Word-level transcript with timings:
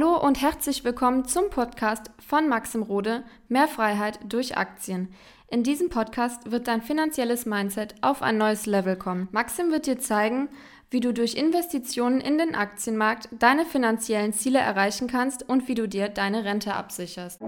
Hallo 0.00 0.16
und 0.16 0.40
herzlich 0.40 0.84
willkommen 0.84 1.24
zum 1.24 1.50
Podcast 1.50 2.12
von 2.24 2.48
Maxim 2.48 2.84
Rode 2.84 3.24
Mehr 3.48 3.66
Freiheit 3.66 4.20
durch 4.28 4.56
Aktien. 4.56 5.12
In 5.48 5.64
diesem 5.64 5.88
Podcast 5.88 6.52
wird 6.52 6.68
dein 6.68 6.82
finanzielles 6.82 7.46
Mindset 7.46 7.96
auf 8.00 8.22
ein 8.22 8.38
neues 8.38 8.66
Level 8.66 8.94
kommen. 8.94 9.26
Maxim 9.32 9.72
wird 9.72 9.86
dir 9.86 9.98
zeigen, 9.98 10.50
wie 10.88 11.00
du 11.00 11.12
durch 11.12 11.34
Investitionen 11.34 12.20
in 12.20 12.38
den 12.38 12.54
Aktienmarkt 12.54 13.28
deine 13.40 13.64
finanziellen 13.64 14.32
Ziele 14.32 14.60
erreichen 14.60 15.08
kannst 15.08 15.48
und 15.48 15.66
wie 15.66 15.74
du 15.74 15.88
dir 15.88 16.08
deine 16.08 16.44
Rente 16.44 16.74
absicherst. 16.74 17.40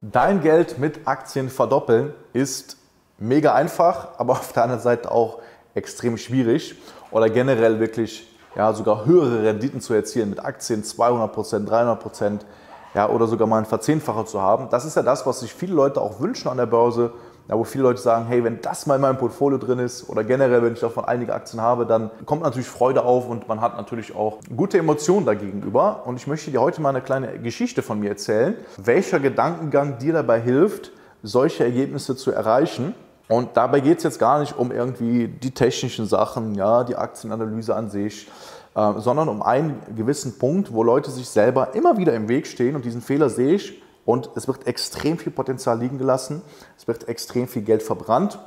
Dein 0.00 0.40
Geld 0.40 0.78
mit 0.78 1.06
Aktien 1.06 1.50
verdoppeln 1.50 2.14
ist 2.32 2.78
mega 3.18 3.52
einfach, 3.52 4.18
aber 4.18 4.32
auf 4.32 4.54
der 4.54 4.62
anderen 4.62 4.82
Seite 4.82 5.12
auch 5.12 5.42
extrem 5.74 6.16
schwierig 6.16 6.76
oder 7.10 7.28
generell 7.28 7.78
wirklich 7.78 8.26
ja, 8.58 8.74
sogar 8.74 9.06
höhere 9.06 9.44
Renditen 9.44 9.80
zu 9.80 9.94
erzielen 9.94 10.30
mit 10.30 10.44
Aktien, 10.44 10.82
200 10.82 11.32
Prozent, 11.32 11.70
300 11.70 12.00
Prozent 12.00 12.46
ja, 12.92 13.08
oder 13.08 13.28
sogar 13.28 13.46
mal 13.46 13.58
ein 13.58 13.66
Verzehnfacher 13.66 14.26
zu 14.26 14.42
haben. 14.42 14.68
Das 14.70 14.84
ist 14.84 14.96
ja 14.96 15.02
das, 15.02 15.24
was 15.24 15.40
sich 15.40 15.54
viele 15.54 15.74
Leute 15.74 16.00
auch 16.00 16.20
wünschen 16.20 16.48
an 16.48 16.56
der 16.56 16.66
Börse, 16.66 17.12
ja, 17.48 17.56
wo 17.56 17.62
viele 17.62 17.84
Leute 17.84 18.00
sagen, 18.00 18.26
hey, 18.26 18.42
wenn 18.42 18.60
das 18.60 18.86
mal 18.86 18.96
in 18.96 19.00
meinem 19.00 19.16
Portfolio 19.16 19.58
drin 19.58 19.78
ist 19.78 20.10
oder 20.10 20.24
generell, 20.24 20.60
wenn 20.62 20.72
ich 20.72 20.80
davon 20.80 21.04
einige 21.04 21.32
Aktien 21.34 21.62
habe, 21.62 21.86
dann 21.86 22.10
kommt 22.26 22.42
natürlich 22.42 22.66
Freude 22.66 23.04
auf 23.04 23.28
und 23.28 23.46
man 23.46 23.60
hat 23.60 23.76
natürlich 23.76 24.16
auch 24.16 24.38
gute 24.54 24.78
Emotionen 24.78 25.24
dagegenüber. 25.24 26.02
Und 26.04 26.16
ich 26.16 26.26
möchte 26.26 26.50
dir 26.50 26.60
heute 26.60 26.82
mal 26.82 26.90
eine 26.90 27.00
kleine 27.00 27.38
Geschichte 27.38 27.82
von 27.82 28.00
mir 28.00 28.10
erzählen, 28.10 28.56
welcher 28.76 29.20
Gedankengang 29.20 29.98
dir 29.98 30.14
dabei 30.14 30.40
hilft, 30.40 30.90
solche 31.22 31.62
Ergebnisse 31.62 32.16
zu 32.16 32.32
erreichen. 32.32 32.94
Und 33.28 33.56
dabei 33.56 33.80
geht 33.80 33.98
es 33.98 34.04
jetzt 34.04 34.18
gar 34.18 34.40
nicht 34.40 34.56
um 34.56 34.72
irgendwie 34.72 35.28
die 35.28 35.50
technischen 35.50 36.06
Sachen, 36.06 36.54
ja, 36.54 36.82
die 36.84 36.96
Aktienanalyse 36.96 37.74
an 37.76 37.90
sich, 37.90 38.28
äh, 38.74 38.92
sondern 38.98 39.28
um 39.28 39.42
einen 39.42 39.80
gewissen 39.94 40.38
Punkt, 40.38 40.72
wo 40.72 40.82
Leute 40.82 41.10
sich 41.10 41.28
selber 41.28 41.74
immer 41.74 41.98
wieder 41.98 42.14
im 42.14 42.28
Weg 42.28 42.46
stehen 42.46 42.74
und 42.74 42.84
diesen 42.84 43.02
Fehler 43.02 43.28
sehe 43.28 43.54
ich 43.54 43.82
und 44.06 44.30
es 44.34 44.48
wird 44.48 44.66
extrem 44.66 45.18
viel 45.18 45.32
Potenzial 45.32 45.78
liegen 45.78 45.98
gelassen, 45.98 46.40
es 46.78 46.88
wird 46.88 47.08
extrem 47.08 47.46
viel 47.46 47.62
Geld 47.62 47.82
verbrannt. 47.82 48.38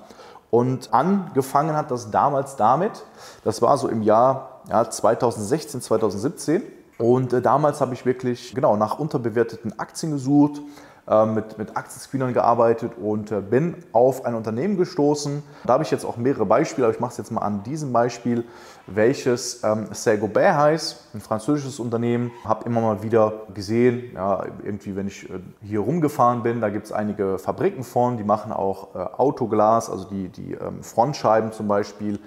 Und 0.50 0.94
angefangen 0.94 1.78
hat 1.78 1.92
das 1.92 2.12
damals 2.12 2.56
damit, 2.56 2.92
das 3.44 3.62
war 3.62 3.78
so 3.78 3.88
im 3.88 4.02
Jahr 4.02 4.62
ja, 4.70 4.90
2016, 4.90 5.82
2017. 5.82 6.64
Und 6.98 7.34
äh, 7.34 7.42
damals 7.42 7.80
habe 7.80 7.94
ich 7.94 8.06
wirklich 8.06 8.54
genau 8.54 8.76
nach 8.76 9.00
unterbewerteten 9.00 9.80
Aktien 9.80 10.12
gesucht, 10.12 10.62
mit, 11.08 11.58
mit 11.58 11.76
Aktienscreenern 11.76 12.34
gearbeitet 12.34 12.94
und 13.02 13.32
äh, 13.32 13.42
bin 13.42 13.76
auf 13.92 14.26
ein 14.26 14.36
Unternehmen 14.36 14.78
gestoßen. 14.78 15.44
Da 15.66 15.74
habe 15.74 15.84
ich 15.84 15.92
jetzt 15.92 16.06
auch 16.06 16.18
mehrere 16.18 16.46
Beispiele, 16.46 16.86
aber 16.88 16.94
ich 16.94 17.00
mache 17.00 17.12
es 17.12 17.18
jetzt 17.18 17.32
mal 17.32 17.42
an 17.42 17.64
diesem 17.64 17.92
Beispiel, 17.92 18.46
welches 18.88 19.64
ähm, 19.64 19.88
Saint-Gobain 19.92 20.56
heißt, 20.56 21.16
ein 21.16 21.22
französisches 21.22 21.80
Unternehmen. 21.80 22.32
Habe 22.46 22.66
immer 22.66 22.82
mal 22.82 23.04
wieder 23.04 23.34
gesehen, 23.54 24.12
ja, 24.14 24.46
irgendwie, 24.64 24.96
wenn 24.96 25.08
ich 25.08 25.30
äh, 25.30 25.40
hier 25.62 25.80
rumgefahren 25.80 26.44
bin, 26.44 26.62
da 26.62 26.70
gibt 26.70 26.86
es 26.86 26.92
einige 26.92 27.38
Fabriken 27.40 27.84
von, 27.84 28.18
die 28.18 28.24
machen 28.24 28.52
auch 28.52 28.96
äh, 28.96 29.00
Autoglas, 29.00 29.90
also 29.90 30.06
die, 30.06 30.30
die 30.30 30.54
ähm, 30.54 30.84
Frontscheiben 30.84 31.52
zum 31.52 31.68
Beispiel. 31.68 32.20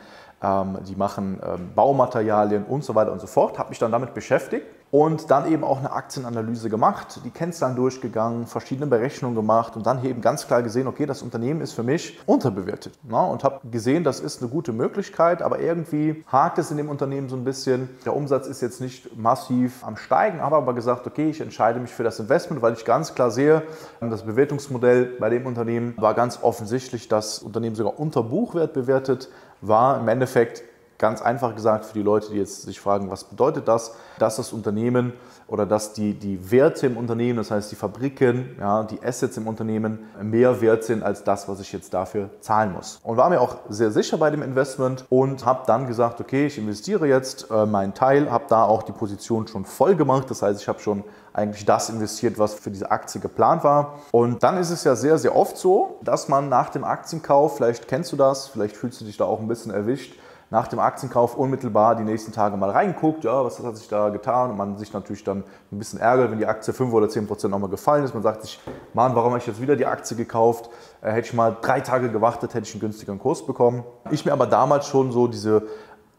Ähm, 0.42 0.78
die 0.86 0.96
machen 0.96 1.40
ähm, 1.42 1.70
Baumaterialien 1.74 2.64
und 2.64 2.84
so 2.84 2.94
weiter 2.94 3.12
und 3.12 3.20
so 3.20 3.26
fort. 3.26 3.58
Habe 3.58 3.70
mich 3.70 3.78
dann 3.78 3.92
damit 3.92 4.14
beschäftigt 4.14 4.66
und 4.94 5.28
dann 5.28 5.50
eben 5.50 5.64
auch 5.64 5.78
eine 5.78 5.90
Aktienanalyse 5.90 6.70
gemacht, 6.70 7.18
die 7.24 7.30
Kennzahlen 7.30 7.74
durchgegangen, 7.74 8.46
verschiedene 8.46 8.86
Berechnungen 8.86 9.34
gemacht 9.34 9.74
und 9.74 9.84
dann 9.86 10.04
eben 10.04 10.20
ganz 10.20 10.46
klar 10.46 10.62
gesehen, 10.62 10.86
okay, 10.86 11.04
das 11.04 11.20
Unternehmen 11.20 11.62
ist 11.62 11.72
für 11.72 11.82
mich 11.82 12.20
unterbewertet. 12.26 12.96
Na, 13.02 13.24
und 13.24 13.42
habe 13.42 13.58
gesehen, 13.68 14.04
das 14.04 14.20
ist 14.20 14.40
eine 14.40 14.48
gute 14.52 14.72
Möglichkeit, 14.72 15.42
aber 15.42 15.58
irgendwie 15.58 16.24
hakt 16.30 16.58
es 16.58 16.70
in 16.70 16.76
dem 16.76 16.88
Unternehmen 16.88 17.28
so 17.28 17.34
ein 17.34 17.42
bisschen. 17.42 17.88
Der 18.04 18.14
Umsatz 18.14 18.46
ist 18.46 18.62
jetzt 18.62 18.80
nicht 18.80 19.18
massiv 19.18 19.82
am 19.84 19.96
Steigen, 19.96 20.40
habe 20.40 20.54
aber 20.54 20.74
gesagt, 20.74 21.08
okay, 21.08 21.28
ich 21.28 21.40
entscheide 21.40 21.80
mich 21.80 21.90
für 21.90 22.04
das 22.04 22.20
Investment, 22.20 22.62
weil 22.62 22.74
ich 22.74 22.84
ganz 22.84 23.16
klar 23.16 23.32
sehe, 23.32 23.64
das 23.98 24.22
Bewertungsmodell 24.22 25.16
bei 25.18 25.28
dem 25.28 25.44
Unternehmen 25.46 25.94
war 25.96 26.14
ganz 26.14 26.38
offensichtlich, 26.40 27.08
das 27.08 27.40
Unternehmen 27.40 27.74
sogar 27.74 27.98
unter 27.98 28.22
Buchwert 28.22 28.74
bewertet 28.74 29.28
war. 29.60 29.98
Im 29.98 30.06
Endeffekt 30.06 30.62
Ganz 31.04 31.20
einfach 31.20 31.54
gesagt, 31.54 31.84
für 31.84 31.92
die 31.92 32.02
Leute, 32.02 32.30
die 32.30 32.38
jetzt 32.38 32.62
sich 32.62 32.80
fragen, 32.80 33.10
was 33.10 33.24
bedeutet 33.24 33.68
das, 33.68 33.94
dass 34.18 34.36
das 34.36 34.54
Unternehmen 34.54 35.12
oder 35.48 35.66
dass 35.66 35.92
die, 35.92 36.14
die 36.14 36.50
Werte 36.50 36.86
im 36.86 36.96
Unternehmen, 36.96 37.36
das 37.36 37.50
heißt 37.50 37.70
die 37.70 37.76
Fabriken, 37.76 38.56
ja, 38.58 38.84
die 38.84 38.98
Assets 39.02 39.36
im 39.36 39.46
Unternehmen 39.46 39.98
mehr 40.22 40.62
wert 40.62 40.82
sind 40.82 41.02
als 41.02 41.22
das, 41.22 41.46
was 41.46 41.60
ich 41.60 41.70
jetzt 41.74 41.92
dafür 41.92 42.30
zahlen 42.40 42.72
muss. 42.72 43.00
Und 43.02 43.18
war 43.18 43.28
mir 43.28 43.42
auch 43.42 43.58
sehr 43.68 43.90
sicher 43.90 44.16
bei 44.16 44.30
dem 44.30 44.40
Investment 44.40 45.04
und 45.10 45.44
habe 45.44 45.64
dann 45.66 45.86
gesagt, 45.86 46.22
okay, 46.22 46.46
ich 46.46 46.56
investiere 46.56 47.06
jetzt 47.06 47.50
äh, 47.50 47.66
meinen 47.66 47.92
Teil, 47.92 48.30
habe 48.30 48.44
da 48.48 48.64
auch 48.64 48.82
die 48.82 48.92
Position 48.92 49.46
schon 49.46 49.66
voll 49.66 49.96
gemacht. 49.96 50.30
Das 50.30 50.40
heißt, 50.40 50.58
ich 50.58 50.68
habe 50.68 50.80
schon 50.80 51.04
eigentlich 51.34 51.66
das 51.66 51.90
investiert, 51.90 52.38
was 52.38 52.54
für 52.54 52.70
diese 52.70 52.90
Aktie 52.90 53.20
geplant 53.20 53.62
war. 53.62 53.98
Und 54.10 54.42
dann 54.42 54.56
ist 54.56 54.70
es 54.70 54.84
ja 54.84 54.96
sehr, 54.96 55.18
sehr 55.18 55.36
oft 55.36 55.58
so, 55.58 55.98
dass 56.00 56.28
man 56.28 56.48
nach 56.48 56.70
dem 56.70 56.82
Aktienkauf, 56.82 57.56
vielleicht 57.56 57.88
kennst 57.88 58.10
du 58.10 58.16
das, 58.16 58.46
vielleicht 58.46 58.74
fühlst 58.74 59.02
du 59.02 59.04
dich 59.04 59.18
da 59.18 59.26
auch 59.26 59.40
ein 59.40 59.48
bisschen 59.48 59.70
erwischt, 59.70 60.14
nach 60.54 60.68
dem 60.68 60.78
Aktienkauf 60.78 61.36
unmittelbar 61.36 61.96
die 61.96 62.04
nächsten 62.04 62.30
Tage 62.30 62.56
mal 62.56 62.70
reinguckt, 62.70 63.24
ja, 63.24 63.44
was 63.44 63.60
hat 63.60 63.76
sich 63.76 63.88
da 63.88 64.10
getan 64.10 64.52
und 64.52 64.56
man 64.56 64.78
sich 64.78 64.92
natürlich 64.92 65.24
dann 65.24 65.42
ein 65.72 65.78
bisschen 65.80 65.98
ärgert, 65.98 66.30
wenn 66.30 66.38
die 66.38 66.46
Aktie 66.46 66.72
5 66.72 66.94
oder 66.94 67.08
10 67.08 67.26
Prozent 67.26 67.50
nochmal 67.50 67.70
gefallen 67.70 68.04
ist. 68.04 68.14
Man 68.14 68.22
sagt 68.22 68.42
sich, 68.42 68.60
Mann, 68.92 69.16
warum 69.16 69.30
habe 69.30 69.40
ich 69.40 69.48
jetzt 69.48 69.60
wieder 69.60 69.74
die 69.74 69.84
Aktie 69.84 70.16
gekauft? 70.16 70.70
Äh, 71.02 71.10
hätte 71.10 71.26
ich 71.26 71.34
mal 71.34 71.56
drei 71.60 71.80
Tage 71.80 72.08
gewartet, 72.08 72.54
hätte 72.54 72.68
ich 72.68 72.72
einen 72.72 72.82
günstigeren 72.82 73.18
Kurs 73.18 73.44
bekommen. 73.44 73.82
Ich 74.12 74.24
mir 74.24 74.32
aber 74.32 74.46
damals 74.46 74.86
schon 74.86 75.10
so 75.10 75.26
diese 75.26 75.64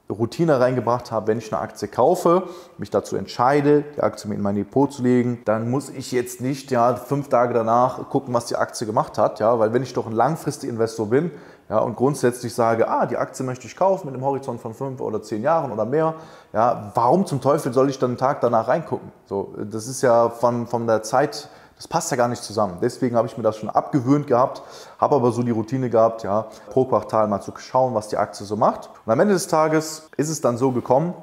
Routine 0.10 0.60
reingebracht 0.60 1.14
habe, 1.14 1.28
wenn 1.28 1.38
ich 1.38 1.52
eine 1.54 1.62
Aktie 1.62 1.88
kaufe, 1.88 2.44
mich 2.78 2.90
dazu 2.90 3.16
entscheide, 3.16 3.86
die 3.96 4.02
Aktie 4.02 4.32
in 4.32 4.42
mein 4.42 4.56
Depot 4.56 4.92
zu 4.92 5.02
legen, 5.02 5.44
dann 5.46 5.72
muss 5.72 5.90
ich 5.90 6.12
jetzt 6.12 6.42
nicht 6.42 6.72
ja, 6.72 6.94
fünf 6.96 7.30
Tage 7.30 7.54
danach 7.54 8.10
gucken, 8.10 8.34
was 8.34 8.46
die 8.46 8.56
Aktie 8.56 8.86
gemacht 8.86 9.18
hat, 9.18 9.40
ja, 9.40 9.58
weil 9.58 9.74
wenn 9.74 9.82
ich 9.82 9.94
doch 9.94 10.06
ein 10.06 10.12
langfristiger 10.12 10.74
Investor 10.74 11.10
bin, 11.10 11.32
ja, 11.68 11.80
und 11.80 11.96
grundsätzlich 11.96 12.54
sage, 12.54 12.88
ah, 12.88 13.08
die 13.08 13.18
Aktie 13.18 13.44
möchte 13.44 13.66
ich 13.66 13.76
kaufen 13.76 14.06
mit 14.06 14.14
einem 14.14 14.24
Horizont 14.24 14.62
von 14.62 14.76
fünf 14.76 15.02
oder 15.02 15.22
zehn 15.24 15.42
Jahren 15.42 15.72
oder 15.72 15.86
mehr, 15.86 16.14
ja, 16.54 16.92
warum 16.94 17.26
zum 17.26 17.42
Teufel 17.42 17.74
soll 17.74 17.90
ich 17.90 17.98
dann 17.98 18.12
einen 18.12 18.18
Tag 18.18 18.42
danach 18.42 18.68
reingucken? 18.68 19.12
So, 19.26 19.54
das 19.58 19.88
ist 19.88 20.04
ja 20.04 20.30
von, 20.30 20.68
von 20.68 20.86
der 20.86 21.02
Zeit, 21.02 21.50
das 21.76 21.88
passt 21.88 22.12
ja 22.12 22.18
gar 22.18 22.28
nicht 22.28 22.44
zusammen. 22.44 22.78
Deswegen 22.82 23.16
habe 23.16 23.28
ich 23.28 23.36
mir 23.36 23.42
das 23.42 23.58
schon 23.58 23.70
abgewöhnt 23.70 24.28
gehabt, 24.28 24.62
habe 25.00 25.16
aber 25.16 25.32
so 25.32 25.42
die 25.42 25.52
Routine 25.52 25.90
gehabt, 25.90 26.24
ja, 26.24 26.46
pro 26.70 26.86
Quartal 26.86 27.28
mal 27.28 27.42
zu 27.42 27.52
schauen, 27.58 27.96
was 27.96 28.10
die 28.10 28.18
Aktie 28.18 28.46
so 28.46 28.56
macht. 28.56 28.92
Und 29.04 29.12
am 29.12 29.20
Ende 29.20 29.34
des 29.34 29.48
Tages 29.48 30.08
ist 30.18 30.30
es 30.30 30.42
dann 30.42 30.58
so 30.58 30.72
gekommen, 30.72 31.16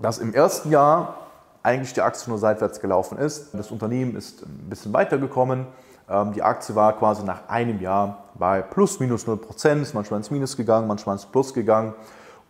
dass 0.00 0.16
im 0.18 0.32
ersten 0.32 0.70
Jahr 0.70 1.14
eigentlich 1.62 1.92
die 1.92 2.00
Aktie 2.00 2.30
nur 2.30 2.38
seitwärts 2.38 2.80
gelaufen 2.80 3.18
ist. 3.18 3.50
Das 3.52 3.70
Unternehmen 3.70 4.16
ist 4.16 4.42
ein 4.42 4.70
bisschen 4.70 4.94
weitergekommen 4.94 5.66
die 6.34 6.42
Aktie 6.42 6.74
war 6.74 6.94
quasi 6.94 7.22
nach 7.22 7.48
einem 7.48 7.80
Jahr 7.80 8.24
bei 8.34 8.62
plus 8.62 8.98
minus 8.98 9.26
0 9.26 9.36
Prozent, 9.36 9.92
manchmal 9.92 10.18
ins 10.18 10.30
Minus 10.30 10.56
gegangen, 10.56 10.86
manchmal 10.86 11.16
ins 11.16 11.26
Plus 11.26 11.52
gegangen. 11.52 11.94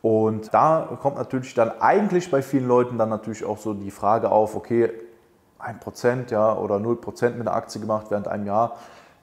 Und 0.01 0.55
da 0.55 0.97
kommt 1.03 1.17
natürlich 1.17 1.55
dann 1.55 1.73
eigentlich 1.81 2.31
bei 2.31 2.41
vielen 2.41 2.69
Leuten 2.69 2.99
dann 2.99 3.09
natürlich 3.09 3.45
auch 3.45 3.59
so 3.59 3.75
die 3.75 3.91
Frage 3.91 4.31
auf, 4.31 4.55
okay, 4.55 4.93
1% 5.61 6.31
ja, 6.31 6.55
oder 6.57 6.77
0% 6.77 7.31
mit 7.31 7.47
der 7.47 7.55
Aktie 7.55 7.81
gemacht 7.81 8.07
während 8.11 8.29
einem 8.29 8.47
Jahr, 8.47 8.77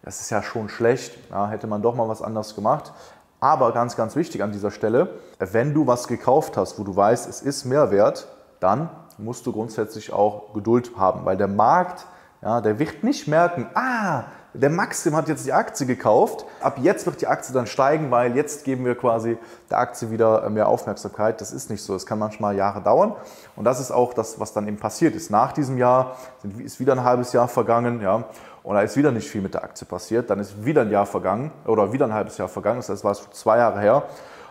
das 0.03 0.19
ist 0.19 0.29
ja 0.29 0.43
schon 0.43 0.69
schlecht, 0.69 1.17
ja, 1.31 1.47
hätte 1.47 1.67
man 1.67 1.81
doch 1.81 1.95
mal 1.95 2.09
was 2.09 2.21
anderes 2.21 2.55
gemacht. 2.55 2.91
Aber 3.39 3.71
ganz, 3.71 3.95
ganz 3.95 4.15
wichtig 4.15 4.43
an 4.43 4.51
dieser 4.51 4.71
Stelle, 4.71 5.09
wenn 5.39 5.73
du 5.73 5.87
was 5.87 6.07
gekauft 6.07 6.57
hast, 6.57 6.77
wo 6.79 6.83
du 6.83 6.95
weißt, 6.95 7.29
es 7.29 7.41
ist 7.41 7.65
Mehrwert, 7.65 8.27
dann 8.59 8.89
musst 9.17 9.45
du 9.45 9.51
grundsätzlich 9.51 10.11
auch 10.11 10.53
Geduld 10.53 10.91
haben, 10.97 11.25
weil 11.25 11.37
der 11.37 11.47
Markt 11.47 12.05
ja, 12.45 12.61
der 12.61 12.77
wird 12.77 13.03
nicht 13.03 13.27
merken, 13.27 13.67
ah, 13.73 14.25
der 14.53 14.69
Maxim 14.69 15.15
hat 15.15 15.27
jetzt 15.27 15.45
die 15.45 15.51
Aktie 15.51 15.85
gekauft. 15.85 16.45
Ab 16.61 16.77
jetzt 16.81 17.05
wird 17.05 17.19
die 17.19 17.27
Aktie 17.27 17.53
dann 17.53 17.67
steigen, 17.67 18.09
weil 18.11 18.35
jetzt 18.35 18.63
geben 18.63 18.85
wir 18.85 18.95
quasi 18.95 19.37
der 19.69 19.79
Aktie 19.79 20.11
wieder 20.11 20.49
mehr 20.49 20.69
Aufmerksamkeit. 20.69 21.41
Das 21.41 21.51
ist 21.51 21.69
nicht 21.69 21.81
so. 21.83 21.93
Es 21.95 22.05
kann 22.05 22.19
manchmal 22.19 22.55
Jahre 22.55 22.81
dauern. 22.81 23.15
Und 23.55 23.65
das 23.65 23.81
ist 23.81 23.91
auch 23.91 24.13
das, 24.13 24.39
was 24.39 24.53
dann 24.53 24.67
eben 24.67 24.77
passiert 24.77 25.15
ist. 25.15 25.29
Nach 25.29 25.51
diesem 25.51 25.77
Jahr 25.77 26.15
ist 26.63 26.79
wieder 26.79 26.93
ein 26.93 27.03
halbes 27.03 27.33
Jahr 27.33 27.47
vergangen, 27.47 27.99
ja, 27.99 28.23
und 28.63 28.73
da 28.75 28.81
ist 28.81 28.95
wieder 28.95 29.11
nicht 29.11 29.27
viel 29.27 29.41
mit 29.41 29.53
der 29.53 29.63
Aktie 29.63 29.85
passiert. 29.85 30.29
Dann 30.29 30.39
ist 30.39 30.63
wieder 30.63 30.81
ein 30.81 30.89
Jahr 30.89 31.05
vergangen 31.05 31.51
oder 31.65 31.91
wieder 31.91 32.05
ein 32.05 32.13
halbes 32.13 32.37
Jahr 32.37 32.47
vergangen. 32.47 32.81
Das 32.85 33.03
war 33.03 33.11
es 33.11 33.29
zwei 33.31 33.57
Jahre 33.57 33.79
her. 33.79 34.03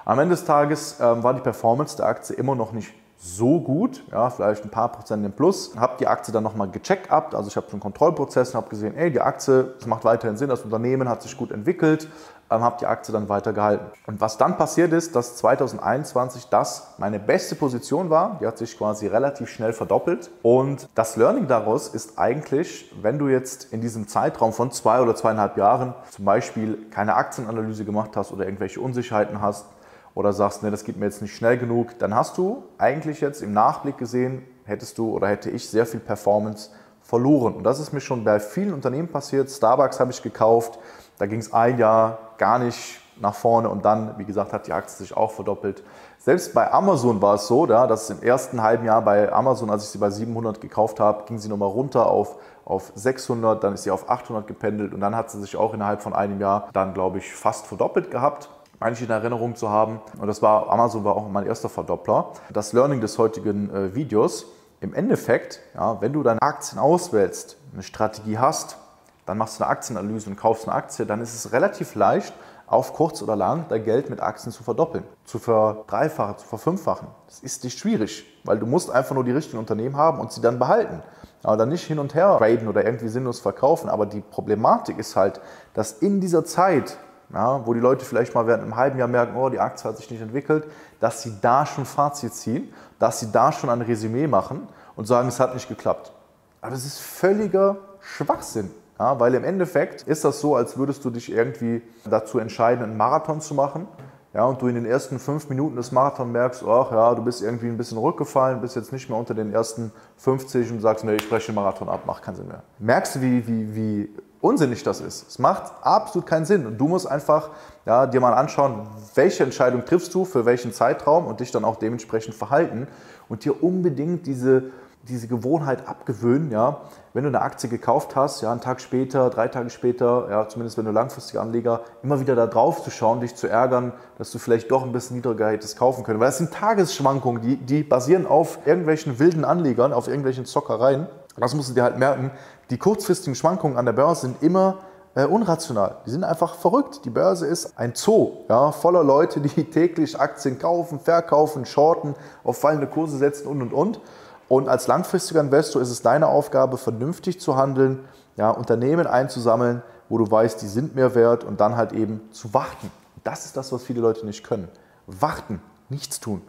Am 0.04 0.18
Ende 0.18 0.34
des 0.34 0.44
Tages 0.44 0.98
ähm, 1.00 1.22
war 1.22 1.32
die 1.32 1.40
Performance 1.40 1.96
der 1.96 2.06
Aktie 2.06 2.36
immer 2.36 2.54
noch 2.54 2.72
nicht 2.72 2.92
so 3.16 3.60
gut, 3.60 4.04
ja, 4.12 4.28
vielleicht 4.28 4.64
ein 4.64 4.70
paar 4.70 4.90
Prozent 4.92 5.24
im 5.24 5.32
Plus. 5.32 5.74
Habe 5.76 5.94
die 5.98 6.06
Aktie 6.06 6.32
dann 6.32 6.42
nochmal 6.42 6.68
gecheckt, 6.68 7.10
also 7.10 7.48
ich 7.48 7.56
habe 7.56 7.66
einen 7.70 7.80
Kontrollprozess 7.80 8.50
und 8.50 8.56
habe 8.56 8.68
gesehen, 8.68 8.96
ey, 8.96 9.10
die 9.10 9.20
Aktie, 9.20 9.74
das 9.78 9.86
macht 9.86 10.04
weiterhin 10.04 10.36
Sinn, 10.36 10.48
das 10.48 10.62
Unternehmen 10.62 11.08
hat 11.08 11.22
sich 11.22 11.36
gut 11.36 11.50
entwickelt, 11.50 12.08
ähm, 12.50 12.62
habe 12.62 12.76
die 12.78 12.86
Aktie 12.86 13.12
dann 13.12 13.28
weiter 13.28 13.52
gehalten. 13.52 13.86
Und 14.06 14.20
was 14.20 14.36
dann 14.36 14.58
passiert 14.58 14.92
ist, 14.92 15.16
dass 15.16 15.36
2021 15.36 16.48
das 16.48 16.94
meine 16.98 17.18
beste 17.18 17.54
Position 17.54 18.10
war, 18.10 18.38
die 18.40 18.46
hat 18.46 18.58
sich 18.58 18.76
quasi 18.76 19.06
relativ 19.06 19.48
schnell 19.48 19.72
verdoppelt. 19.72 20.30
Und 20.42 20.88
das 20.94 21.16
Learning 21.16 21.46
daraus 21.46 21.88
ist 21.88 22.18
eigentlich, 22.18 22.92
wenn 23.00 23.18
du 23.18 23.28
jetzt 23.28 23.72
in 23.72 23.80
diesem 23.80 24.08
Zeitraum 24.08 24.52
von 24.52 24.70
zwei 24.70 25.00
oder 25.00 25.14
zweieinhalb 25.14 25.56
Jahren 25.56 25.94
zum 26.10 26.24
Beispiel 26.24 26.78
keine 26.90 27.14
Aktienanalyse 27.14 27.84
gemacht 27.84 28.10
hast 28.16 28.32
oder 28.32 28.44
irgendwelche 28.44 28.80
Unsicherheiten 28.80 29.40
hast, 29.40 29.66
oder 30.14 30.32
sagst, 30.32 30.62
ne, 30.62 30.70
das 30.70 30.84
geht 30.84 30.96
mir 30.96 31.06
jetzt 31.06 31.22
nicht 31.22 31.34
schnell 31.34 31.58
genug, 31.58 31.98
dann 31.98 32.14
hast 32.14 32.38
du 32.38 32.64
eigentlich 32.78 33.20
jetzt 33.20 33.42
im 33.42 33.52
Nachblick 33.52 33.98
gesehen 33.98 34.44
hättest 34.64 34.98
du 34.98 35.10
oder 35.10 35.28
hätte 35.28 35.50
ich 35.50 35.68
sehr 35.68 35.86
viel 35.86 36.00
Performance 36.00 36.70
verloren. 37.02 37.54
Und 37.54 37.64
das 37.64 37.80
ist 37.80 37.92
mir 37.92 38.00
schon 38.00 38.24
bei 38.24 38.40
vielen 38.40 38.72
Unternehmen 38.72 39.08
passiert. 39.08 39.50
Starbucks 39.50 40.00
habe 40.00 40.10
ich 40.10 40.22
gekauft, 40.22 40.78
da 41.18 41.26
ging 41.26 41.40
es 41.40 41.52
ein 41.52 41.78
Jahr 41.78 42.18
gar 42.38 42.58
nicht 42.58 43.00
nach 43.20 43.34
vorne 43.34 43.68
und 43.68 43.84
dann, 43.84 44.18
wie 44.18 44.24
gesagt, 44.24 44.52
hat 44.52 44.66
die 44.66 44.72
Aktie 44.72 44.96
sich 44.96 45.16
auch 45.16 45.30
verdoppelt. 45.30 45.84
Selbst 46.18 46.52
bei 46.52 46.72
Amazon 46.72 47.22
war 47.22 47.34
es 47.34 47.46
so, 47.46 47.66
dass 47.66 48.10
im 48.10 48.22
ersten 48.22 48.62
halben 48.62 48.84
Jahr 48.84 49.02
bei 49.02 49.30
Amazon, 49.30 49.70
als 49.70 49.84
ich 49.84 49.90
sie 49.90 49.98
bei 49.98 50.10
700 50.10 50.60
gekauft 50.60 50.98
habe, 50.98 51.24
ging 51.26 51.38
sie 51.38 51.48
nochmal 51.48 51.68
runter 51.68 52.06
auf, 52.06 52.36
auf 52.64 52.90
600, 52.94 53.62
dann 53.62 53.74
ist 53.74 53.84
sie 53.84 53.90
auf 53.92 54.10
800 54.10 54.46
gependelt 54.46 54.94
und 54.94 55.00
dann 55.00 55.14
hat 55.14 55.30
sie 55.30 55.40
sich 55.40 55.54
auch 55.54 55.74
innerhalb 55.74 56.02
von 56.02 56.14
einem 56.14 56.40
Jahr 56.40 56.68
dann, 56.72 56.94
glaube 56.94 57.18
ich, 57.18 57.32
fast 57.32 57.66
verdoppelt 57.66 58.10
gehabt 58.10 58.48
eigentlich 58.84 59.08
in 59.08 59.10
Erinnerung 59.10 59.56
zu 59.56 59.70
haben. 59.70 60.00
Und 60.18 60.28
das 60.28 60.42
war, 60.42 60.70
Amazon 60.70 61.04
war 61.04 61.16
auch 61.16 61.28
mein 61.28 61.46
erster 61.46 61.70
Verdoppler. 61.70 62.32
Das 62.52 62.74
Learning 62.74 63.00
des 63.00 63.16
heutigen 63.18 63.74
äh, 63.74 63.94
Videos. 63.94 64.46
Im 64.80 64.92
Endeffekt, 64.92 65.60
ja, 65.74 66.00
wenn 66.02 66.12
du 66.12 66.22
deine 66.22 66.42
Aktien 66.42 66.78
auswählst, 66.78 67.56
eine 67.72 67.82
Strategie 67.82 68.36
hast, 68.36 68.76
dann 69.24 69.38
machst 69.38 69.58
du 69.58 69.64
eine 69.64 69.70
Aktienanalyse 69.70 70.28
und 70.28 70.36
kaufst 70.36 70.68
eine 70.68 70.76
Aktie, 70.76 71.06
dann 71.06 71.22
ist 71.22 71.34
es 71.34 71.52
relativ 71.52 71.94
leicht, 71.94 72.34
auf 72.66 72.92
kurz 72.92 73.22
oder 73.22 73.36
lang 73.36 73.66
dein 73.68 73.84
Geld 73.84 74.10
mit 74.10 74.20
Aktien 74.20 74.52
zu 74.52 74.62
verdoppeln, 74.62 75.04
zu 75.24 75.38
verdreifachen, 75.38 76.38
zu 76.38 76.46
verfünffachen. 76.46 77.08
Das 77.26 77.40
ist 77.40 77.64
nicht 77.64 77.78
schwierig, 77.78 78.24
weil 78.44 78.58
du 78.58 78.66
musst 78.66 78.90
einfach 78.90 79.14
nur 79.14 79.24
die 79.24 79.32
richtigen 79.32 79.58
Unternehmen 79.58 79.96
haben 79.96 80.18
und 80.18 80.32
sie 80.32 80.42
dann 80.42 80.58
behalten. 80.58 81.02
Aber 81.42 81.56
dann 81.56 81.68
nicht 81.68 81.84
hin 81.84 81.98
und 81.98 82.14
her 82.14 82.36
traden 82.38 82.68
oder 82.68 82.84
irgendwie 82.84 83.08
sinnlos 83.08 83.40
verkaufen. 83.40 83.90
Aber 83.90 84.06
die 84.06 84.20
Problematik 84.22 84.98
ist 84.98 85.14
halt, 85.14 85.40
dass 85.74 85.92
in 85.92 86.20
dieser 86.20 86.44
Zeit, 86.44 86.96
ja, 87.32 87.66
wo 87.66 87.74
die 87.74 87.80
Leute 87.80 88.04
vielleicht 88.04 88.34
mal 88.34 88.46
während 88.46 88.62
einem 88.62 88.76
halben 88.76 88.98
Jahr 88.98 89.08
merken, 89.08 89.36
oh, 89.36 89.48
die 89.48 89.60
Aktie 89.60 89.88
hat 89.88 89.96
sich 89.96 90.10
nicht 90.10 90.20
entwickelt, 90.20 90.66
dass 91.00 91.22
sie 91.22 91.34
da 91.40 91.66
schon 91.66 91.84
Fazit 91.84 92.34
ziehen, 92.34 92.72
dass 92.98 93.20
sie 93.20 93.30
da 93.32 93.52
schon 93.52 93.70
ein 93.70 93.82
Resümee 93.82 94.26
machen 94.26 94.68
und 94.96 95.06
sagen, 95.06 95.28
es 95.28 95.40
hat 95.40 95.54
nicht 95.54 95.68
geklappt. 95.68 96.12
Aber 96.60 96.70
das 96.70 96.84
ist 96.84 96.98
völliger 96.98 97.76
Schwachsinn. 98.00 98.70
Ja, 98.98 99.18
weil 99.18 99.34
im 99.34 99.42
Endeffekt 99.42 100.02
ist 100.02 100.24
das 100.24 100.40
so, 100.40 100.54
als 100.54 100.76
würdest 100.78 101.04
du 101.04 101.10
dich 101.10 101.30
irgendwie 101.30 101.82
dazu 102.04 102.38
entscheiden, 102.38 102.84
einen 102.84 102.96
Marathon 102.96 103.40
zu 103.40 103.54
machen. 103.54 103.88
Ja, 104.32 104.44
und 104.44 104.62
du 104.62 104.66
in 104.66 104.74
den 104.74 104.86
ersten 104.86 105.18
fünf 105.18 105.48
Minuten 105.48 105.76
des 105.76 105.92
Marathons 105.92 106.32
merkst, 106.32 106.64
ach 106.66 106.90
ja, 106.90 107.14
du 107.14 107.22
bist 107.22 107.42
irgendwie 107.42 107.66
ein 107.66 107.76
bisschen 107.76 107.98
rückgefallen, 107.98 108.60
bist 108.60 108.74
jetzt 108.74 108.92
nicht 108.92 109.08
mehr 109.08 109.18
unter 109.18 109.34
den 109.34 109.52
ersten 109.52 109.92
50 110.16 110.72
und 110.72 110.80
sagst, 110.80 111.04
nee, 111.04 111.14
ich 111.14 111.28
breche 111.28 111.46
den 111.46 111.56
Marathon 111.56 111.88
ab, 111.88 112.06
macht 112.06 112.22
keinen 112.22 112.36
Sinn 112.36 112.48
mehr. 112.48 112.62
Merkst 112.78 113.16
du, 113.16 113.20
wie, 113.20 113.46
wie, 113.46 113.74
wie 113.76 114.08
unsinnig 114.44 114.82
das 114.82 115.00
ist? 115.00 115.28
Es 115.28 115.38
macht 115.38 115.72
absolut 115.82 116.26
keinen 116.26 116.44
Sinn. 116.44 116.66
Und 116.66 116.78
du 116.78 116.86
musst 116.86 117.06
einfach 117.06 117.50
ja, 117.86 118.06
dir 118.06 118.20
mal 118.20 118.34
anschauen, 118.34 118.86
welche 119.14 119.42
Entscheidung 119.42 119.84
triffst 119.84 120.14
du 120.14 120.24
für 120.24 120.44
welchen 120.44 120.72
Zeitraum 120.72 121.26
und 121.26 121.40
dich 121.40 121.50
dann 121.50 121.64
auch 121.64 121.76
dementsprechend 121.76 122.34
verhalten 122.34 122.86
und 123.28 123.44
dir 123.44 123.62
unbedingt 123.62 124.26
diese 124.26 124.70
diese 125.08 125.28
Gewohnheit 125.28 125.86
abgewöhnen, 125.86 126.50
ja, 126.50 126.80
wenn 127.12 127.24
du 127.24 127.28
eine 127.28 127.42
Aktie 127.42 127.68
gekauft 127.68 128.16
hast, 128.16 128.40
ja, 128.40 128.50
einen 128.50 128.60
Tag 128.60 128.80
später, 128.80 129.30
drei 129.30 129.48
Tage 129.48 129.70
später, 129.70 130.28
ja, 130.30 130.48
zumindest 130.48 130.78
wenn 130.78 130.86
du 130.86 130.90
langfristige 130.90 131.40
Anleger, 131.40 131.80
immer 132.02 132.20
wieder 132.20 132.34
da 132.34 132.46
drauf 132.46 132.82
zu 132.82 132.90
schauen, 132.90 133.20
dich 133.20 133.34
zu 133.34 133.46
ärgern, 133.46 133.92
dass 134.18 134.30
du 134.30 134.38
vielleicht 134.38 134.70
doch 134.70 134.82
ein 134.82 134.92
bisschen 134.92 135.16
niedriger 135.16 135.48
hättest 135.48 135.78
kaufen 135.78 136.04
können. 136.04 136.20
Weil 136.20 136.28
das 136.28 136.38
sind 136.38 136.52
Tagesschwankungen, 136.52 137.42
die, 137.42 137.56
die 137.56 137.82
basieren 137.82 138.26
auf 138.26 138.58
irgendwelchen 138.64 139.18
wilden 139.18 139.44
Anlegern, 139.44 139.92
auf 139.92 140.08
irgendwelchen 140.08 140.46
Zockereien. 140.46 141.06
Das 141.36 141.54
musst 141.54 141.70
du 141.70 141.74
dir 141.74 141.82
halt 141.82 141.98
merken. 141.98 142.30
Die 142.70 142.78
kurzfristigen 142.78 143.34
Schwankungen 143.34 143.76
an 143.76 143.86
der 143.86 143.92
Börse 143.92 144.22
sind 144.22 144.42
immer 144.42 144.78
äh, 145.14 145.24
unrational. 145.24 145.96
Die 146.06 146.10
sind 146.10 146.24
einfach 146.24 146.54
verrückt. 146.54 147.04
Die 147.04 147.10
Börse 147.10 147.46
ist 147.46 147.78
ein 147.78 147.92
Zoo 147.94 148.44
ja, 148.48 148.72
voller 148.72 149.04
Leute, 149.04 149.40
die 149.40 149.64
täglich 149.70 150.18
Aktien 150.18 150.58
kaufen, 150.58 151.00
verkaufen, 151.00 151.66
shorten, 151.66 152.14
auf 152.42 152.58
fallende 152.58 152.86
Kurse 152.86 153.18
setzen 153.18 153.48
und 153.48 153.62
und 153.62 153.72
und. 153.72 154.00
Und 154.48 154.68
als 154.68 154.86
langfristiger 154.86 155.40
Investor 155.40 155.80
ist 155.80 155.90
es 155.90 156.02
deine 156.02 156.28
Aufgabe, 156.28 156.76
vernünftig 156.76 157.40
zu 157.40 157.56
handeln, 157.56 158.04
ja, 158.36 158.50
Unternehmen 158.50 159.06
einzusammeln, 159.06 159.82
wo 160.08 160.18
du 160.18 160.30
weißt, 160.30 160.60
die 160.60 160.68
sind 160.68 160.94
mehr 160.94 161.14
wert 161.14 161.44
und 161.44 161.60
dann 161.60 161.76
halt 161.76 161.92
eben 161.92 162.20
zu 162.30 162.52
warten. 162.52 162.90
Das 163.22 163.46
ist 163.46 163.56
das, 163.56 163.72
was 163.72 163.82
viele 163.82 164.00
Leute 164.00 164.26
nicht 164.26 164.44
können. 164.44 164.68
Warten, 165.06 165.62
nichts 165.88 166.20
tun. 166.20 166.42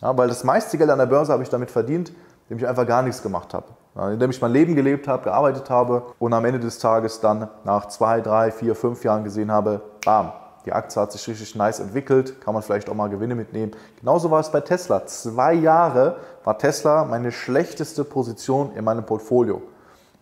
Ja, 0.00 0.16
weil 0.16 0.28
das 0.28 0.44
meiste 0.44 0.78
Geld 0.78 0.90
an 0.90 0.98
der 0.98 1.06
Börse 1.06 1.32
habe 1.32 1.42
ich 1.42 1.48
damit 1.48 1.70
verdient, 1.70 2.12
indem 2.48 2.64
ich 2.64 2.68
einfach 2.68 2.86
gar 2.86 3.02
nichts 3.02 3.22
gemacht 3.22 3.54
habe. 3.54 3.66
Indem 3.94 4.30
ich 4.30 4.40
mein 4.40 4.52
Leben 4.52 4.76
gelebt 4.76 5.08
habe, 5.08 5.24
gearbeitet 5.24 5.70
habe 5.70 6.02
und 6.18 6.32
am 6.32 6.44
Ende 6.44 6.60
des 6.60 6.78
Tages 6.78 7.20
dann 7.20 7.48
nach 7.64 7.86
zwei, 7.86 8.20
drei, 8.20 8.52
vier, 8.52 8.76
fünf 8.76 9.02
Jahren 9.02 9.24
gesehen 9.24 9.50
habe, 9.50 9.80
bam, 10.04 10.32
die 10.68 10.72
Aktie 10.72 11.00
hat 11.00 11.12
sich 11.12 11.26
richtig 11.26 11.54
nice 11.54 11.80
entwickelt, 11.80 12.40
kann 12.40 12.52
man 12.52 12.62
vielleicht 12.62 12.90
auch 12.90 12.94
mal 12.94 13.08
Gewinne 13.08 13.34
mitnehmen. 13.34 13.72
Genauso 13.98 14.30
war 14.30 14.40
es 14.40 14.50
bei 14.50 14.60
Tesla. 14.60 15.06
Zwei 15.06 15.54
Jahre 15.54 16.16
war 16.44 16.58
Tesla 16.58 17.04
meine 17.04 17.32
schlechteste 17.32 18.04
Position 18.04 18.72
in 18.76 18.84
meinem 18.84 19.06
Portfolio. 19.06 19.62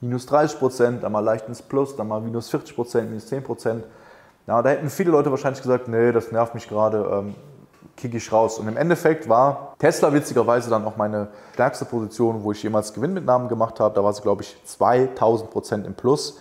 Minus 0.01 0.27
30 0.27 0.59
Prozent, 0.59 1.03
dann 1.03 1.13
mal 1.13 1.21
leicht 1.21 1.49
ins 1.49 1.63
Plus, 1.63 1.97
dann 1.97 2.09
mal 2.09 2.21
minus 2.21 2.49
40 2.51 2.77
Prozent, 2.77 3.09
minus 3.09 3.27
10 3.27 3.43
Prozent. 3.43 3.85
Ja, 4.47 4.63
da 4.63 4.71
hätten 4.71 4.89
viele 4.89 5.11
Leute 5.11 5.31
wahrscheinlich 5.31 5.63
gesagt, 5.63 5.89
nee, 5.89 6.13
das 6.13 6.31
nervt 6.31 6.55
mich 6.55 6.69
gerade, 6.69 6.99
ähm, 7.13 7.35
kicke 7.97 8.17
ich 8.19 8.31
raus. 8.33 8.59
Und 8.59 8.69
im 8.69 8.77
Endeffekt 8.77 9.29
war 9.29 9.75
Tesla 9.79 10.13
witzigerweise 10.13 10.71
dann 10.71 10.85
auch 10.85 10.97
meine 10.97 11.29
stärkste 11.55 11.85
Position, 11.85 12.43
wo 12.43 12.53
ich 12.53 12.63
jemals 12.63 12.93
Gewinnmitnahmen 12.93 13.49
gemacht 13.49 13.81
habe. 13.81 13.95
Da 13.95 14.05
war 14.05 14.13
sie, 14.13 14.23
glaube 14.23 14.43
ich, 14.43 14.57
2000 14.65 15.51
Prozent 15.51 15.87
im 15.87 15.95
Plus. 15.95 16.39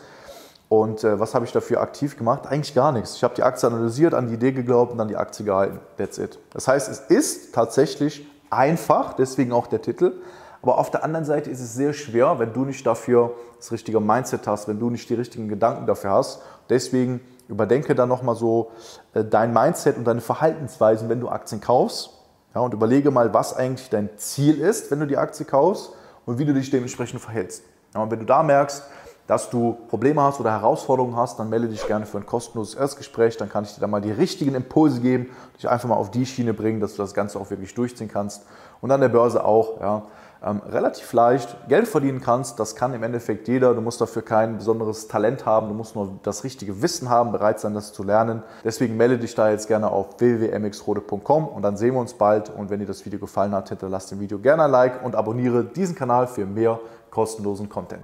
Und 0.68 1.04
äh, 1.04 1.20
was 1.20 1.36
habe 1.36 1.46
ich 1.46 1.52
dafür 1.52 1.82
aktiv 1.82 2.18
gemacht? 2.18 2.48
Eigentlich 2.48 2.74
gar 2.74 2.92
nichts. 2.92 3.16
Ich 3.16 3.24
habe 3.24 3.36
die 3.36 3.44
Aktie 3.44 3.68
analysiert, 3.68 4.14
an 4.14 4.28
die 4.28 4.34
Idee 4.34 4.52
geglaubt 4.52 4.92
und 4.92 4.98
dann 4.98 5.08
die 5.08 5.18
Aktie 5.18 5.46
gehalten. 5.46 5.80
That's 5.98 6.18
it. 6.18 6.40
Das 6.52 6.68
heißt, 6.68 6.90
es 6.90 7.00
ist 7.00 7.54
tatsächlich 7.54 8.28
einfach, 8.50 9.14
deswegen 9.14 9.52
auch 9.52 9.68
der 9.68 9.82
Titel. 9.82 10.14
Aber 10.62 10.80
auf 10.80 10.90
der 10.90 11.04
anderen 11.04 11.26
Seite 11.26 11.52
ist 11.52 11.60
es 11.60 11.76
sehr 11.76 11.94
schwer, 11.94 12.40
wenn 12.40 12.52
du 12.52 12.66
nicht 12.66 12.86
dafür 12.88 13.36
das 13.58 13.72
richtige 13.72 14.00
Mindset 14.00 14.48
hast, 14.48 14.68
wenn 14.68 14.80
du 14.80 14.90
nicht 14.90 15.08
die 15.10 15.14
richtigen 15.14 15.48
Gedanken 15.48 15.86
dafür 15.86 16.12
hast. 16.12 16.42
Deswegen 16.70 17.22
überdenke 17.48 17.96
dann 17.96 18.10
nochmal 18.10 18.36
so 18.36 18.72
äh, 19.14 19.24
dein 19.24 19.54
Mindset 19.54 19.98
und 19.98 20.06
deine 20.06 20.22
Verhaltensweisen, 20.22 21.10
wenn 21.10 21.20
du 21.20 21.30
Aktien 21.30 21.62
kaufst. 21.62 22.12
Ja, 22.54 22.62
und 22.62 22.74
überlege 22.74 23.12
mal, 23.12 23.34
was 23.34 23.54
eigentlich 23.54 23.90
dein 23.90 24.10
Ziel 24.18 24.62
ist, 24.62 24.90
wenn 24.90 25.00
du 25.02 25.08
die 25.08 25.18
Aktie 25.18 25.46
kaufst 25.46 25.92
und 26.26 26.40
wie 26.40 26.46
du 26.46 26.54
dich 26.54 26.70
dementsprechend 26.70 27.20
verhältst. 27.20 27.64
Ja, 27.94 28.02
und 28.02 28.12
wenn 28.12 28.20
du 28.20 28.26
da 28.26 28.44
merkst, 28.44 28.84
dass 29.28 29.50
du 29.50 29.78
Probleme 29.88 30.22
hast 30.22 30.40
oder 30.40 30.52
Herausforderungen 30.52 31.16
hast, 31.16 31.40
dann 31.40 31.50
melde 31.50 31.68
dich 31.68 31.86
gerne 31.88 32.06
für 32.06 32.18
ein 32.18 32.26
kostenloses 32.26 32.76
Erstgespräch. 32.76 33.38
Dann 33.38 33.50
kann 33.50 33.64
ich 33.64 33.74
dir 33.74 33.82
da 33.82 33.88
mal 33.88 34.02
die 34.02 34.12
richtigen 34.12 34.54
Impulse 34.54 35.02
geben, 35.02 35.30
dich 35.58 35.68
einfach 35.68 35.90
mal 35.90 35.96
auf 35.96 36.12
die 36.12 36.26
Schiene 36.26 36.54
bringen, 36.54 36.80
dass 36.80 36.96
du 36.96 37.02
das 37.02 37.14
Ganze 37.14 37.40
auch 37.40 37.50
wirklich 37.50 37.74
durchziehen 37.74 38.08
kannst. 38.08 38.46
Und 38.82 38.92
an 38.92 39.02
der 39.02 39.10
Börse 39.10 39.44
auch 39.44 39.82
ja, 39.82 40.04
ähm, 40.46 40.62
relativ 40.70 41.12
leicht 41.14 41.58
Geld 41.68 41.88
verdienen 41.88 42.22
kannst. 42.22 42.60
Das 42.60 42.76
kann 42.76 42.94
im 42.94 43.02
Endeffekt 43.02 43.48
jeder. 43.48 43.74
Du 43.74 43.82
musst 43.82 44.00
dafür 44.00 44.22
kein 44.22 44.58
besonderes 44.58 45.08
Talent 45.08 45.46
haben. 45.46 45.70
Du 45.70 45.74
musst 45.74 45.96
nur 45.96 46.20
das 46.22 46.44
richtige 46.44 46.84
Wissen 46.84 47.10
haben, 47.10 47.32
bereit 47.32 47.60
sein, 47.60 47.74
das 47.74 47.94
zu 47.94 48.04
lernen. 48.04 48.44
Deswegen 48.64 48.96
melde 48.96 49.18
dich 49.18 49.34
da 49.34 49.50
jetzt 49.50 49.68
gerne 49.68 49.90
auf 49.90 50.20
www.mxrode.com 50.20 51.48
und 51.48 51.62
dann 51.64 51.78
sehen 51.78 51.96
wir 51.96 52.02
uns 52.02 52.14
bald. 52.14 52.52
Und 52.52 52.70
wenn 52.70 52.80
dir 52.80 52.86
das 52.86 53.06
Video 53.06 53.20
gefallen 53.20 53.54
hat, 53.54 53.70
hinterlass 53.70 54.08
dem 54.08 54.20
Video 54.20 54.38
gerne 54.38 54.66
ein 54.66 54.72
Like 54.72 55.04
und 55.04 55.16
abonniere 55.16 55.64
diesen 55.64 55.96
Kanal 55.96 56.28
für 56.28 56.46
mehr 56.46 56.80
kostenlosen 57.10 57.70
Content. 57.70 58.04